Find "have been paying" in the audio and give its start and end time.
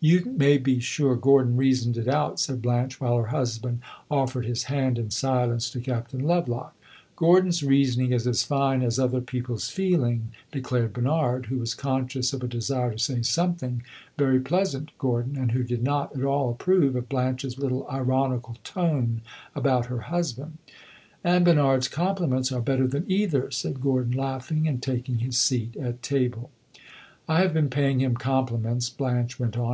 27.40-27.98